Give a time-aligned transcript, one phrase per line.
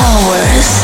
[0.00, 0.83] hours.